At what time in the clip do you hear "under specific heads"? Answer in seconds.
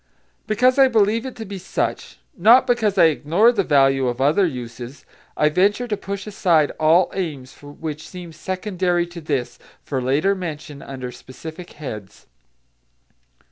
10.81-12.25